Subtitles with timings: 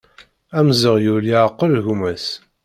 [0.57, 2.27] Amzeɣyul yeɛqel gma-s.